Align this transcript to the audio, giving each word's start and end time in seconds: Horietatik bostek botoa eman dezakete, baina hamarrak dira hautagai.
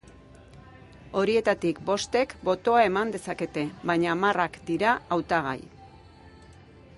Horietatik 1.19 1.81
bostek 1.89 2.33
botoa 2.47 2.79
eman 2.85 3.13
dezakete, 3.17 3.67
baina 3.91 4.11
hamarrak 4.15 4.59
dira 4.71 4.97
hautagai. 5.17 5.57